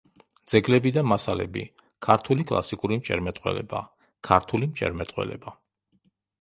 ძეგლები 0.53 0.91
და 0.95 1.03
მასალები“, 1.09 1.65
„ქართული 2.07 2.47
კლასიკური 2.53 2.99
მჭერმეტყველება“, 3.03 3.85
„ქართული 4.31 4.73
მჭერმეტყველება. 4.75 5.59